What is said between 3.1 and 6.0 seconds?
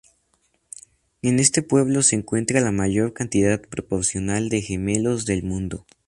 cantidad proporcional de gemelos del mundo.